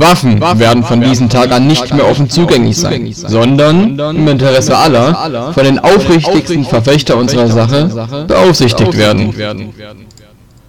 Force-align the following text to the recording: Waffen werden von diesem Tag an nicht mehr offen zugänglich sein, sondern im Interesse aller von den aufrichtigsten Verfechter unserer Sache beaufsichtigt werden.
Waffen 0.00 0.40
werden 0.40 0.82
von 0.82 1.00
diesem 1.00 1.28
Tag 1.28 1.52
an 1.52 1.66
nicht 1.66 1.92
mehr 1.94 2.08
offen 2.08 2.28
zugänglich 2.30 2.76
sein, 2.76 3.12
sondern 3.12 3.98
im 3.98 4.28
Interesse 4.28 4.76
aller 4.76 5.52
von 5.52 5.64
den 5.64 5.78
aufrichtigsten 5.78 6.64
Verfechter 6.64 7.16
unserer 7.16 7.48
Sache 7.48 8.24
beaufsichtigt 8.26 8.96
werden. 8.96 9.34